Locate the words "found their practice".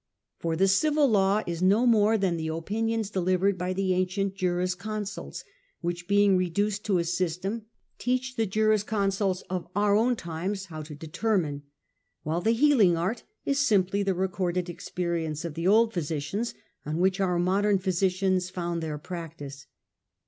18.49-19.67